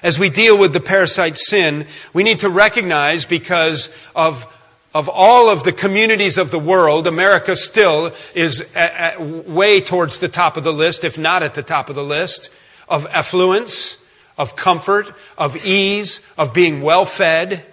[0.00, 4.46] As we deal with the parasite sin, we need to recognize because of,
[4.94, 10.20] of all of the communities of the world, America still is at, at, way towards
[10.20, 12.48] the top of the list, if not at the top of the list,
[12.88, 14.00] of affluence,
[14.38, 17.64] of comfort, of ease, of being well fed.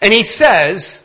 [0.00, 1.04] And he says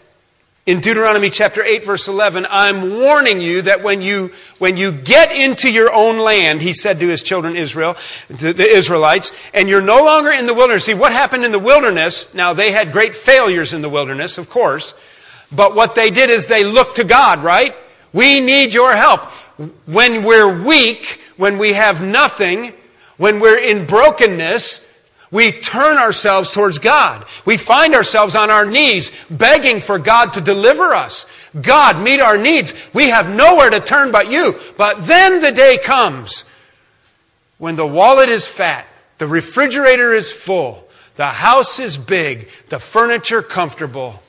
[0.65, 5.31] in Deuteronomy chapter 8 verse 11, I'm warning you that when you, when you get
[5.31, 7.95] into your own land, he said to his children Israel,
[8.37, 10.85] to the Israelites, and you're no longer in the wilderness.
[10.85, 12.33] See, what happened in the wilderness?
[12.35, 14.93] Now, they had great failures in the wilderness, of course.
[15.51, 17.73] But what they did is they looked to God, right?
[18.13, 19.21] We need your help.
[19.87, 22.73] When we're weak, when we have nothing,
[23.17, 24.88] when we're in brokenness,
[25.31, 27.25] we turn ourselves towards God.
[27.45, 31.27] We find ourselves on our knees begging for God to deliver us.
[31.59, 32.73] God, meet our needs.
[32.93, 34.55] We have nowhere to turn but you.
[34.75, 36.45] But then the day comes
[37.59, 38.87] when the wallet is fat,
[39.19, 44.23] the refrigerator is full, the house is big, the furniture comfortable,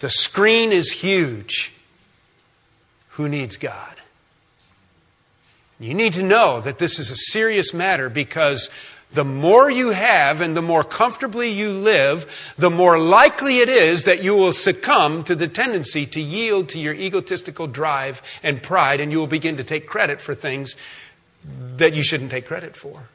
[0.00, 1.72] the screen is huge.
[3.10, 3.94] Who needs God?
[5.80, 8.70] You need to know that this is a serious matter because
[9.14, 14.04] the more you have and the more comfortably you live, the more likely it is
[14.04, 19.00] that you will succumb to the tendency to yield to your egotistical drive and pride,
[19.00, 20.76] and you will begin to take credit for things
[21.76, 23.08] that you shouldn't take credit for.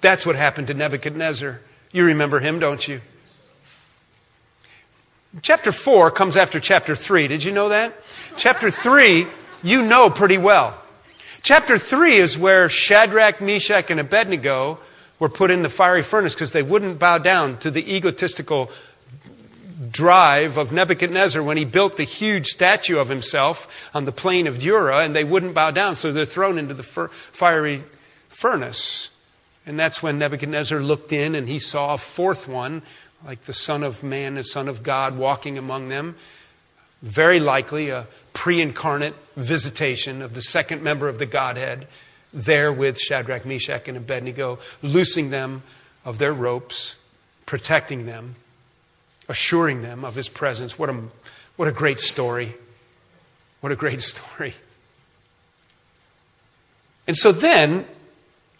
[0.00, 1.60] That's what happened to Nebuchadnezzar.
[1.92, 3.00] You remember him, don't you?
[5.40, 7.26] Chapter 4 comes after chapter 3.
[7.26, 7.94] Did you know that?
[8.36, 9.26] Chapter 3,
[9.62, 10.76] you know pretty well.
[11.42, 14.78] Chapter 3 is where Shadrach, Meshach, and Abednego
[15.22, 18.68] were put in the fiery furnace because they wouldn't bow down to the egotistical
[19.88, 24.58] drive of Nebuchadnezzar when he built the huge statue of himself on the plain of
[24.58, 27.84] Dura, and they wouldn't bow down, so they're thrown into the fiery
[28.28, 29.10] furnace.
[29.64, 32.82] And that's when Nebuchadnezzar looked in and he saw a fourth one,
[33.24, 36.16] like the Son of Man, the Son of God, walking among them.
[37.00, 41.86] Very likely a pre incarnate visitation of the second member of the Godhead
[42.32, 45.62] there with Shadrach, Meshach, and Abednego, loosing them
[46.04, 46.96] of their ropes,
[47.46, 48.36] protecting them,
[49.28, 50.78] assuring them of his presence.
[50.78, 51.02] What a,
[51.56, 52.54] what a great story!
[53.60, 54.54] What a great story.
[57.06, 57.86] And so then,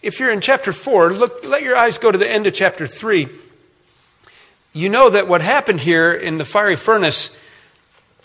[0.02, 2.86] if you're in chapter 4, look, let your eyes go to the end of chapter
[2.86, 3.28] 3.
[4.72, 7.36] You know that what happened here in the fiery furnace,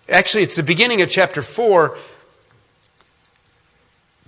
[0.07, 1.97] actually, it's the beginning of chapter 4.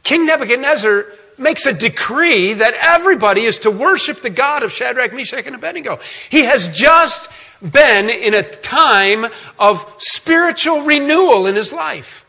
[0.04, 1.06] King Nebuchadnezzar
[1.38, 6.00] makes a decree that everybody is to worship the God of Shadrach, Meshach, and Abednego.
[6.30, 7.30] He has just
[7.62, 9.26] been in a time
[9.58, 12.26] of spiritual renewal in his life.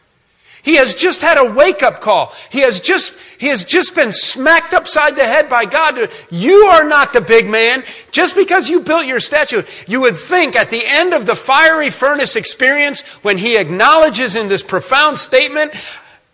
[0.62, 2.34] He has just had a wake up call.
[2.50, 6.10] He has just, he has just been smacked upside the head by God.
[6.30, 7.82] You are not the big man.
[8.10, 11.88] Just because you built your statue, you would think at the end of the fiery
[11.88, 15.72] furnace experience, when he acknowledges in this profound statement,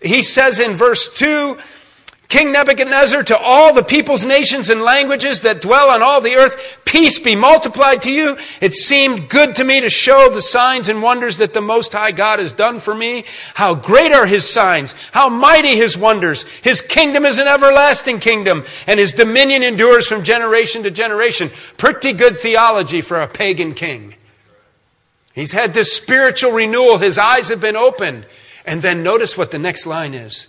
[0.06, 1.58] he says in verse 2,
[2.28, 6.80] King Nebuchadnezzar, to all the peoples, nations, and languages that dwell on all the earth,
[6.84, 8.36] peace be multiplied to you.
[8.60, 12.10] It seemed good to me to show the signs and wonders that the Most High
[12.10, 13.24] God has done for me.
[13.54, 16.42] How great are His signs, how mighty His wonders.
[16.62, 21.50] His kingdom is an everlasting kingdom, and His dominion endures from generation to generation.
[21.76, 24.16] Pretty good theology for a pagan king.
[25.32, 28.26] He's had this spiritual renewal, his eyes have been opened.
[28.66, 30.48] And then notice what the next line is.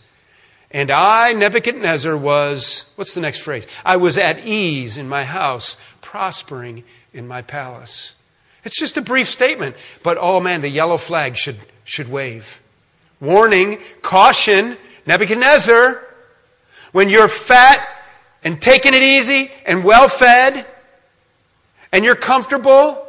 [0.71, 3.67] And I, Nebuchadnezzar, was, what's the next phrase?
[3.85, 8.15] I was at ease in my house, prospering in my palace.
[8.65, 12.59] It's just a brief statement, but oh man, the yellow flag should, should wave.
[13.21, 16.03] Warning, caution, Nebuchadnezzar,
[16.91, 17.87] when you're fat
[18.43, 20.65] and taking it easy and well fed
[21.93, 23.07] and you're comfortable,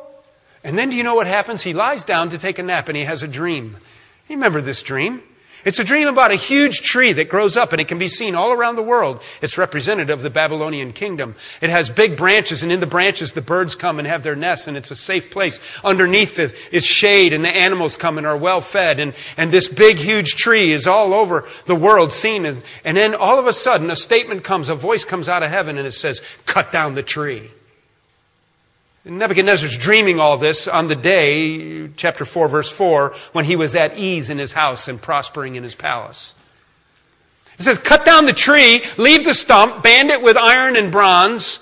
[0.63, 1.63] and then do you know what happens?
[1.63, 3.79] He lies down to take a nap and he has a dream.
[4.29, 5.23] You remember this dream?
[5.65, 8.37] It's a dream about a huge tree that grows up and it can be seen
[8.37, 9.23] all around the world.
[9.43, 11.35] It's representative of the Babylonian kingdom.
[11.61, 14.69] It has big branches and in the branches the birds come and have their nests
[14.69, 15.61] and it's a safe place.
[15.83, 19.67] Underneath it is shade and the animals come and are well fed and, and this
[19.67, 22.45] big huge tree is all over the world seen.
[22.45, 25.51] And, and then all of a sudden a statement comes, a voice comes out of
[25.51, 27.51] heaven and it says, cut down the tree.
[29.05, 33.97] Nebuchadnezzar's dreaming all this on the day, chapter 4, verse 4, when he was at
[33.97, 36.35] ease in his house and prospering in his palace.
[37.59, 41.61] It says, cut down the tree, leave the stump, band it with iron and bronze,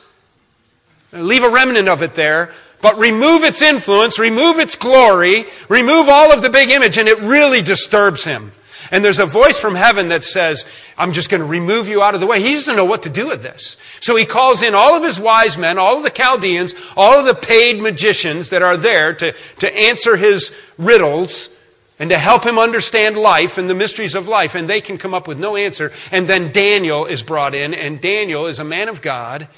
[1.13, 6.33] leave a remnant of it there, but remove its influence, remove its glory, remove all
[6.33, 8.53] of the big image, and it really disturbs him.
[8.91, 12.15] And there's a voice from heaven that says, I'm just going to remove you out
[12.15, 12.41] of the way.
[12.41, 13.77] He doesn't know what to do with this.
[14.01, 17.27] So he calls in all of his wise men, all of the Chaldeans, all of
[17.27, 21.51] the paid magicians that are there to, to answer his riddles
[21.99, 24.55] and to help him understand life and the mysteries of life.
[24.55, 25.93] And they can come up with no answer.
[26.11, 29.49] And then Daniel is brought in, and Daniel is a man of God.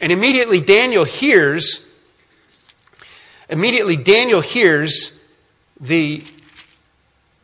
[0.00, 1.90] And immediately Daniel hears,
[3.48, 5.18] immediately Daniel hears
[5.80, 6.24] the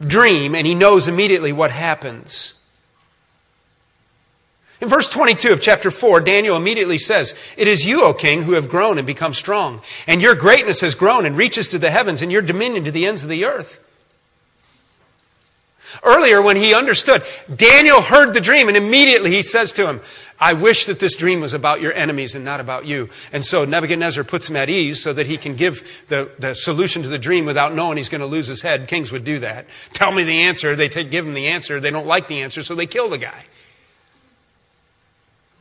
[0.09, 2.55] dream and he knows immediately what happens.
[4.81, 8.55] In verse 22 of chapter 4, Daniel immediately says, It is you, O king, who
[8.55, 12.21] have grown and become strong, and your greatness has grown and reaches to the heavens,
[12.21, 13.79] and your dominion to the ends of the earth.
[16.03, 17.23] Earlier, when he understood,
[17.55, 20.01] Daniel heard the dream, and immediately he says to him,
[20.43, 23.09] I wish that this dream was about your enemies and not about you.
[23.33, 27.03] And so Nebuchadnezzar puts him at ease so that he can give the, the solution
[27.03, 28.89] to the dream without knowing he's going to lose his head.
[28.89, 29.67] Kings would do that.
[29.93, 30.75] Tell me the answer.
[30.75, 31.79] They take, give him the answer.
[31.79, 33.45] They don't like the answer, so they kill the guy.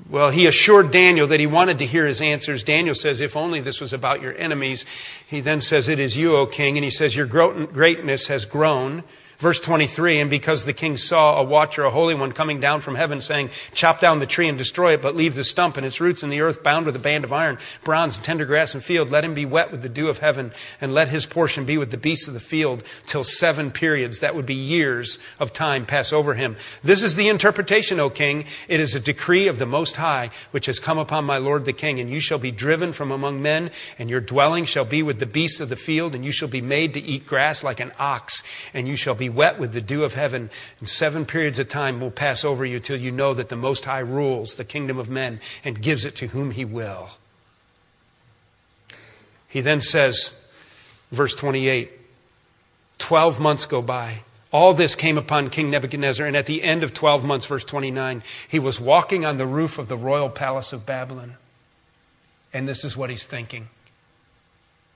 [0.10, 2.64] Well, he assured Daniel that he wanted to hear his answers.
[2.64, 4.86] Daniel says, If only this was about your enemies.
[5.28, 6.76] He then says, It is you, O king.
[6.76, 9.04] And he says, Your greatness has grown
[9.42, 12.94] Verse 23 And because the king saw a watcher, a holy one, coming down from
[12.94, 16.00] heaven, saying, Chop down the tree and destroy it, but leave the stump and its
[16.00, 18.84] roots in the earth bound with a band of iron, bronze, and tender grass and
[18.84, 19.10] field.
[19.10, 21.90] Let him be wet with the dew of heaven, and let his portion be with
[21.90, 26.14] the beasts of the field till seven periods, that would be years of time, pass
[26.14, 26.56] over him.
[26.84, 28.46] This is the interpretation, O king.
[28.68, 31.74] It is a decree of the Most High, which has come upon my lord the
[31.74, 35.18] king, and you shall be driven from among men, and your dwelling shall be with
[35.18, 37.92] the beasts of the field, and you shall be made to eat grass like an
[37.98, 40.50] ox, and you shall be wet with the dew of heaven.
[40.80, 43.86] And seven periods of time will pass over you till you know that the Most
[43.86, 47.10] High rules the kingdom of men and gives it to whom he will.
[49.48, 50.34] He then says,
[51.12, 51.92] verse 28,
[52.98, 54.20] 12 months go by.
[54.54, 58.22] All this came upon King Nebuchadnezzar, and at the end of 12 months, verse 29,
[58.48, 61.36] he was walking on the roof of the royal palace of Babylon.
[62.54, 63.70] And this is what he's thinking.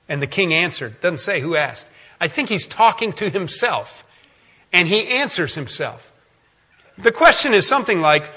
[0.08, 1.00] And the king answered.
[1.02, 1.90] Doesn't say who asked.
[2.20, 4.06] I think he's talking to himself.
[4.76, 6.12] And he answers himself.
[6.98, 8.30] The question is something like,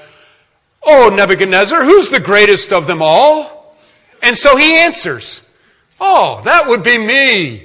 [0.87, 3.77] Oh, Nebuchadnezzar, who's the greatest of them all?
[4.23, 5.43] And so he answers,
[6.01, 7.65] Oh, that would be me.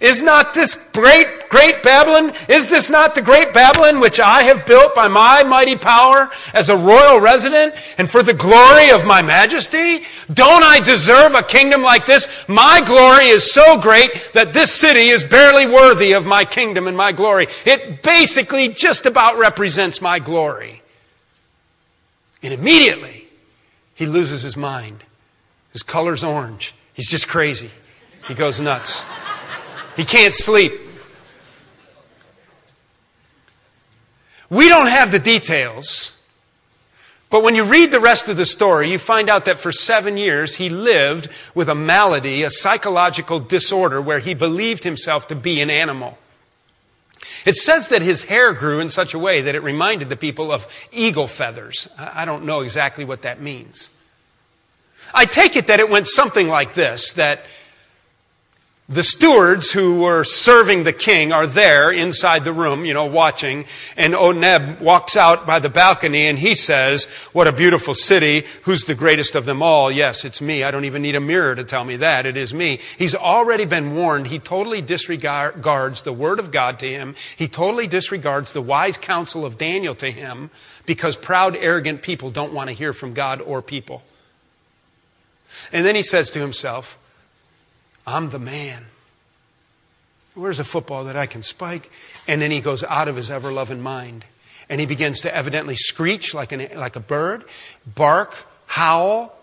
[0.00, 2.32] Is not this great, great Babylon?
[2.48, 6.70] Is this not the great Babylon which I have built by my mighty power as
[6.70, 10.06] a royal resident and for the glory of my majesty?
[10.32, 12.26] Don't I deserve a kingdom like this?
[12.48, 16.96] My glory is so great that this city is barely worthy of my kingdom and
[16.96, 17.48] my glory.
[17.66, 20.80] It basically just about represents my glory.
[22.42, 23.26] And immediately,
[23.94, 25.04] he loses his mind.
[25.72, 26.74] His color's orange.
[26.94, 27.70] He's just crazy.
[28.26, 29.04] He goes nuts.
[29.96, 30.72] He can't sleep.
[34.50, 36.18] We don't have the details,
[37.30, 40.16] but when you read the rest of the story, you find out that for seven
[40.16, 45.60] years he lived with a malady, a psychological disorder where he believed himself to be
[45.60, 46.18] an animal.
[47.46, 50.50] It says that his hair grew in such a way that it reminded the people
[50.50, 51.88] of eagle feathers.
[51.96, 53.90] I don't know exactly what that means.
[55.14, 57.44] I take it that it went something like this that
[58.90, 63.64] the stewards who were serving the king are there inside the room, you know, watching.
[63.96, 68.44] And Oneb walks out by the balcony and he says, What a beautiful city.
[68.62, 69.92] Who's the greatest of them all?
[69.92, 70.64] Yes, it's me.
[70.64, 72.26] I don't even need a mirror to tell me that.
[72.26, 72.80] It is me.
[72.98, 74.26] He's already been warned.
[74.26, 77.14] He totally disregards the word of God to him.
[77.36, 80.50] He totally disregards the wise counsel of Daniel to him
[80.84, 84.02] because proud, arrogant people don't want to hear from God or people.
[85.72, 86.98] And then he says to himself,
[88.10, 88.86] I'm the man.
[90.34, 91.90] Where's a football that I can spike?
[92.26, 94.24] And then he goes out of his ever loving mind.
[94.68, 97.44] And he begins to evidently screech like, an, like a bird,
[97.86, 99.36] bark, howl,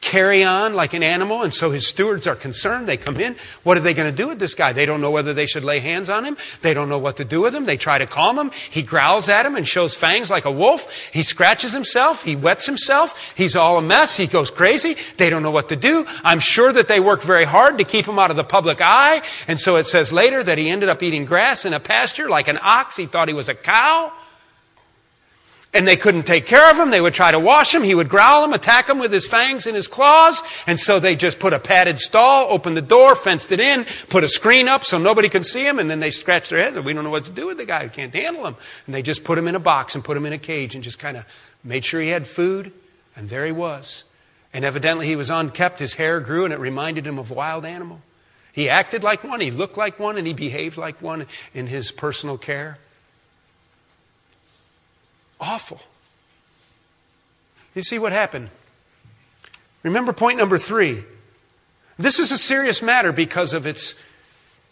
[0.00, 1.42] carry on like an animal.
[1.42, 2.86] And so his stewards are concerned.
[2.86, 3.36] They come in.
[3.62, 4.72] What are they going to do with this guy?
[4.72, 6.36] They don't know whether they should lay hands on him.
[6.62, 7.66] They don't know what to do with him.
[7.66, 8.50] They try to calm him.
[8.70, 11.10] He growls at him and shows fangs like a wolf.
[11.12, 12.24] He scratches himself.
[12.24, 13.34] He wets himself.
[13.36, 14.16] He's all a mess.
[14.16, 14.96] He goes crazy.
[15.18, 16.06] They don't know what to do.
[16.24, 19.22] I'm sure that they worked very hard to keep him out of the public eye.
[19.48, 22.48] And so it says later that he ended up eating grass in a pasture like
[22.48, 22.96] an ox.
[22.96, 24.12] He thought he was a cow
[25.72, 26.90] and they couldn't take care of him.
[26.90, 27.82] They would try to wash him.
[27.82, 30.42] He would growl him, attack him with his fangs and his claws.
[30.66, 34.24] And so they just put a padded stall, opened the door, fenced it in, put
[34.24, 35.78] a screen up so nobody could see him.
[35.78, 36.84] And then they scratched their heads.
[36.84, 37.84] We don't know what to do with the guy.
[37.84, 38.56] We can't handle him.
[38.86, 40.82] And they just put him in a box and put him in a cage and
[40.82, 41.24] just kind of
[41.62, 42.72] made sure he had food.
[43.14, 44.04] And there he was.
[44.52, 45.78] And evidently he was unkept.
[45.78, 48.00] His hair grew and it reminded him of a wild animal.
[48.52, 49.40] He acted like one.
[49.40, 52.78] He looked like one and he behaved like one in his personal care.
[55.40, 55.80] Awful.
[57.74, 58.50] You see what happened?
[59.82, 61.04] Remember point number three.
[61.98, 63.94] This is a serious matter because of its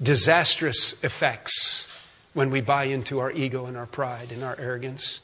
[0.02, 1.88] disastrous effects
[2.34, 5.20] when we buy into our ego and our pride and our arrogance.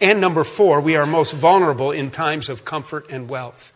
[0.00, 3.72] And number four, we are most vulnerable in times of comfort and wealth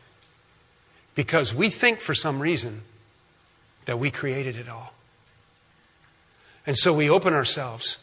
[1.15, 2.83] because we think for some reason
[3.85, 4.93] that we created it all.
[6.67, 7.99] And so we open ourselves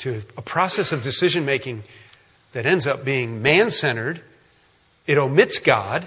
[0.00, 1.82] to a process of decision making
[2.52, 4.22] that ends up being man centered,
[5.06, 6.06] it omits God,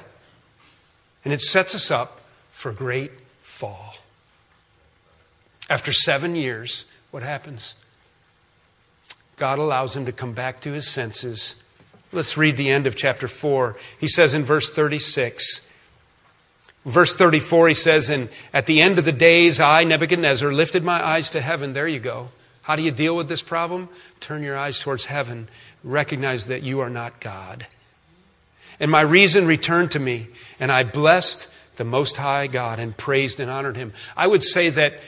[1.24, 2.22] and it sets us up
[2.52, 3.96] for great fall.
[5.70, 7.76] After seven years, what happens?
[9.38, 11.62] God allows him to come back to his senses.
[12.12, 13.76] Let's read the end of chapter 4.
[14.00, 15.70] He says in verse 36,
[16.86, 21.02] Verse 34, he says, And at the end of the days, I, Nebuchadnezzar, lifted my
[21.02, 21.72] eyes to heaven.
[21.72, 22.30] There you go.
[22.64, 23.90] How do you deal with this problem?
[24.20, 25.48] Turn your eyes towards heaven.
[25.84, 27.68] Recognize that you are not God.
[28.80, 30.28] And my reason returned to me,
[30.60, 33.94] and I blessed the Most High God and praised and honored Him.
[34.18, 35.00] I would say that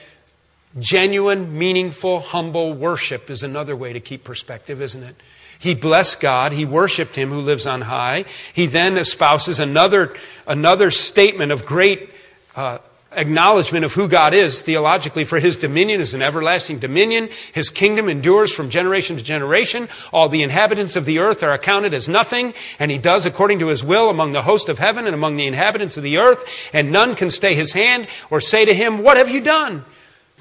[0.77, 5.15] Genuine, meaningful, humble worship is another way to keep perspective, isn't it?
[5.57, 6.51] He blessed God.
[6.51, 8.25] He worshiped him who lives on high.
[8.53, 10.13] He then espouses another,
[10.45, 12.11] another statement of great
[12.57, 12.79] uh,
[13.15, 17.29] acknowledgement of who God is theologically, for his dominion is an everlasting dominion.
[17.53, 19.89] His kingdom endures from generation to generation.
[20.13, 23.67] All the inhabitants of the earth are accounted as nothing, and he does according to
[23.67, 26.91] his will among the host of heaven and among the inhabitants of the earth, and
[26.91, 29.85] none can stay his hand or say to him, What have you done?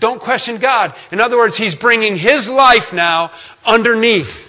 [0.00, 0.94] Don't question God.
[1.12, 3.30] In other words, he's bringing his life now
[3.64, 4.44] underneath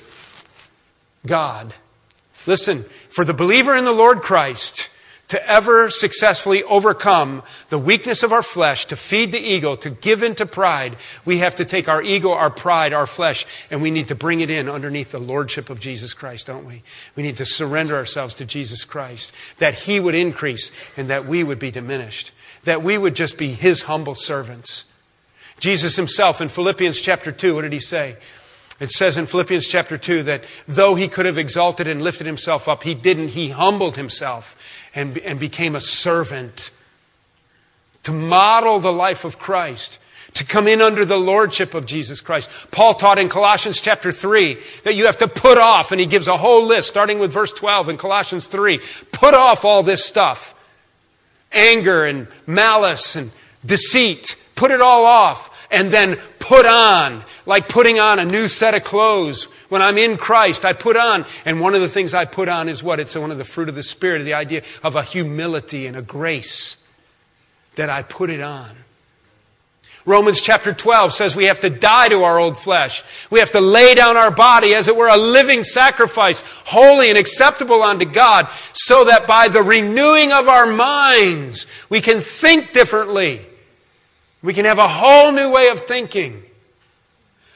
[1.26, 1.74] God.
[2.48, 4.90] Listen, for the believer in the Lord Christ,
[5.28, 10.22] to ever successfully overcome the weakness of our flesh, to feed the ego, to give
[10.22, 10.96] in to pride,
[11.26, 14.42] we have to take our ego, our pride, our flesh, and we need to bring
[14.42, 16.84] it in underneath the lordship of Jesus Christ, don't we?
[17.16, 21.44] We need to surrender ourselves to Jesus Christ, that He would increase and that we
[21.44, 22.32] would be diminished,
[22.64, 24.86] that we would just be His humble servants.
[25.60, 28.18] Jesus Himself in Philippians chapter 2, what did He say?
[28.80, 32.68] It says in Philippians chapter 2 that though he could have exalted and lifted himself
[32.68, 33.30] up, he didn't.
[33.30, 34.58] He humbled himself
[34.94, 36.72] and, and became a servant
[38.04, 40.00] to model the life of Christ,
[40.34, 42.50] to come in under the lordship of Jesus Christ.
[42.70, 46.28] Paul taught in Colossians chapter 3 that you have to put off, and he gives
[46.28, 48.80] a whole list, starting with verse 12 in Colossians 3.
[49.12, 50.52] Put off all this stuff
[51.52, 53.32] anger and malice and
[53.66, 54.36] deceit.
[54.56, 58.84] Put it all off and then put on, like putting on a new set of
[58.84, 59.46] clothes.
[59.70, 61.26] When I'm in Christ, I put on.
[61.44, 63.00] And one of the things I put on is what?
[63.00, 66.02] It's one of the fruit of the Spirit, the idea of a humility and a
[66.02, 66.84] grace
[67.76, 68.76] that I put it on.
[70.06, 73.04] Romans chapter 12 says we have to die to our old flesh.
[73.32, 77.18] We have to lay down our body as it were a living sacrifice, holy and
[77.18, 83.42] acceptable unto God, so that by the renewing of our minds, we can think differently
[84.42, 86.44] we can have a whole new way of thinking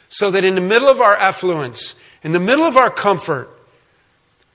[0.09, 3.49] so that in the middle of our affluence, in the middle of our comfort,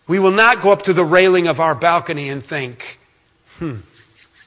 [0.07, 2.99] we will not go up to the railing of our balcony and think,
[3.59, 3.77] hmm,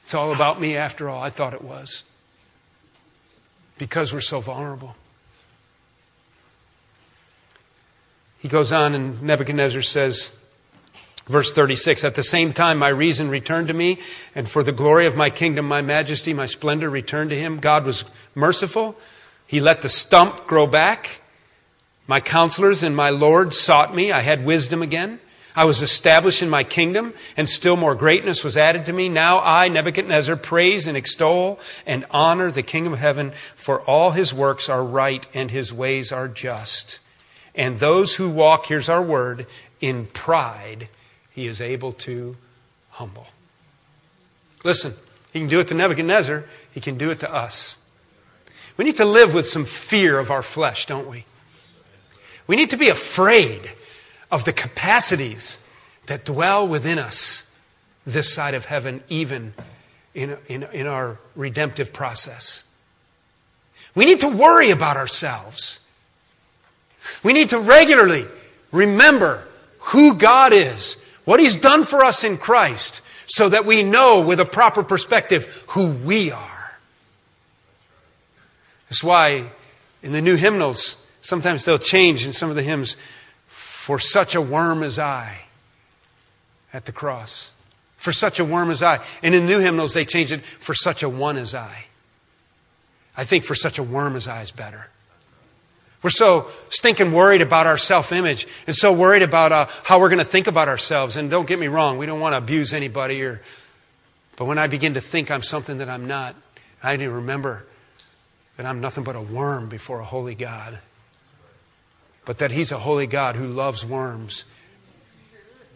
[0.03, 1.21] it's all about me after all.
[1.21, 2.03] I thought it was.
[3.78, 4.95] Because we're so vulnerable.
[8.39, 10.36] He goes on, and Nebuchadnezzar says,
[11.28, 13.99] Verse 36 At the same time, my reason returned to me,
[14.34, 17.59] and for the glory of my kingdom, my majesty, my splendor returned to him.
[17.59, 18.97] God was merciful.
[19.45, 21.21] He let the stump grow back.
[22.07, 24.11] My counselors and my Lord sought me.
[24.11, 25.19] I had wisdom again.
[25.55, 29.09] I was established in my kingdom, and still more greatness was added to me.
[29.09, 34.34] Now I, Nebuchadnezzar, praise and extol and honor the King of heaven, for all his
[34.34, 36.99] works are right and his ways are just.
[37.55, 39.47] And those who walk, here's our word,
[39.82, 40.89] in pride
[41.38, 42.36] he is able to
[42.90, 43.28] humble.
[44.64, 44.96] Listen,
[45.32, 47.78] he can do it to Nebuchadnezzar, he can do it to us.
[48.76, 51.26] We need to live with some fear of our flesh, don't we?
[52.48, 53.72] We need to be afraid
[54.32, 55.60] of the capacities
[56.08, 57.52] that dwell within us
[58.04, 59.54] this side of heaven, even
[60.16, 62.64] in, in, in our redemptive process.
[63.94, 65.82] We need to worry about ourselves.
[67.22, 68.26] We need to regularly
[68.72, 74.21] remember who God is what He's done for us in Christ, so that we know
[74.21, 76.80] with a proper perspective who we are.
[78.88, 79.51] That's why
[80.01, 82.95] in the new hymnals, sometimes they'll change in some of the hymns,
[83.47, 85.39] for such a worm as I
[86.71, 87.51] at the cross.
[87.97, 89.03] For such a worm as I.
[89.21, 91.88] And in new hymnals, they change it, for such a one as I.
[93.17, 94.91] I think for such a worm as I is better.
[96.04, 100.10] We're so stinking worried about our self image and so worried about uh, how we're
[100.10, 101.18] going to think about ourselves.
[101.18, 103.24] And don't get me wrong, we don't want to abuse anybody.
[103.24, 103.41] Or,
[104.36, 106.36] but when I begin to think I'm something that I'm not,
[106.84, 107.66] I need to remember
[108.58, 110.80] that I'm nothing but a worm before a holy God.
[112.26, 114.45] But that He's a holy God who loves worms.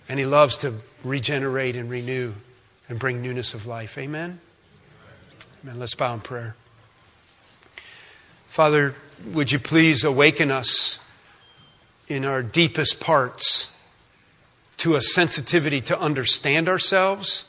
[0.07, 2.33] And He loves to regenerate and renew
[2.89, 3.97] and bring newness of life.
[3.97, 4.39] Amen?
[5.63, 5.79] Amen.
[5.79, 6.55] Let's bow in prayer.
[8.47, 8.95] Father,
[9.27, 10.99] would you please awaken us
[12.07, 13.71] in our deepest parts
[14.77, 17.45] to a sensitivity to understand ourselves,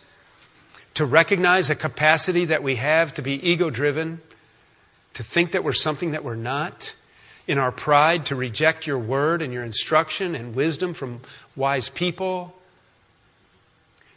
[0.95, 4.21] to recognize a capacity that we have to be ego driven,
[5.15, 6.95] to think that we're something that we're not,
[7.47, 11.21] in our pride to reject your word and your instruction and wisdom from
[11.57, 12.55] wise people,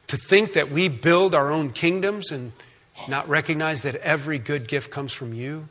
[0.07, 2.51] to think that we build our own kingdoms and
[3.07, 5.67] not recognize that every good gift comes from you.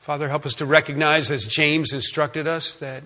[0.00, 3.04] Father, help us to recognize, as James instructed us, that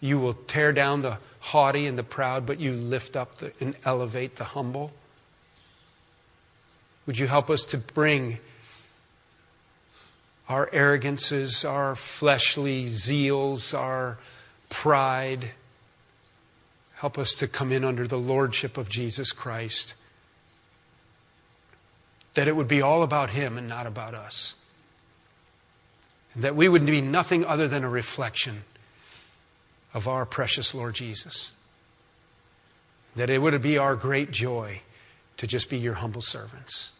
[0.00, 3.74] you will tear down the haughty and the proud, but you lift up the, and
[3.84, 4.92] elevate the humble.
[7.06, 8.38] Would you help us to bring
[10.48, 14.18] our arrogances, our fleshly zeals, our
[14.68, 15.50] pride.
[16.94, 19.94] Help us to come in under the lordship of Jesus Christ.
[22.34, 24.54] That it would be all about Him and not about us.
[26.36, 28.62] And that we would be nothing other than a reflection
[29.94, 31.52] of our precious Lord Jesus.
[33.16, 34.82] That it would be our great joy
[35.38, 36.92] to just be your humble servants.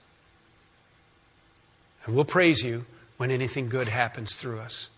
[2.04, 2.86] And we'll praise you
[3.18, 4.88] when anything good happens through us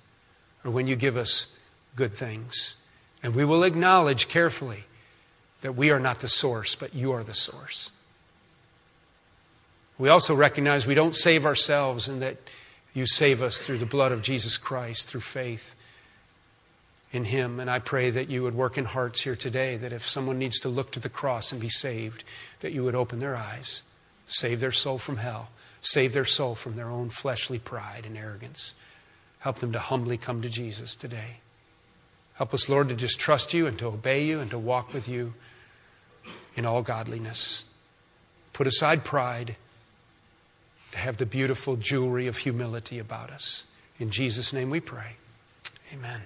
[0.64, 1.52] or when you give us
[1.96, 2.76] good things.
[3.22, 4.84] And we will acknowledge carefully
[5.62, 7.90] that we are not the source, but you are the source.
[9.98, 12.36] We also recognize we don't save ourselves and that
[12.98, 15.74] you save us through the blood of Jesus Christ, through faith
[17.12, 17.60] in Him.
[17.60, 20.58] And I pray that you would work in hearts here today, that if someone needs
[20.60, 22.24] to look to the cross and be saved,
[22.60, 23.82] that you would open their eyes,
[24.26, 28.74] save their soul from hell, save their soul from their own fleshly pride and arrogance.
[29.38, 31.38] Help them to humbly come to Jesus today.
[32.34, 35.08] Help us, Lord, to just trust you and to obey you and to walk with
[35.08, 35.34] you
[36.56, 37.64] in all godliness.
[38.52, 39.56] Put aside pride,
[40.92, 43.64] to have the beautiful jewelry of humility about us.
[43.98, 45.16] In Jesus' name we pray.
[45.92, 46.22] Amen.